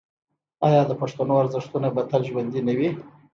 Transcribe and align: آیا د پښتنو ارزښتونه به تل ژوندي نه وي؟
آیا 0.67 0.81
د 0.87 0.91
پښتنو 1.01 1.33
ارزښتونه 1.41 1.87
به 1.95 2.01
تل 2.09 2.21
ژوندي 2.29 2.61
نه 2.67 2.73
وي؟ 2.77 2.89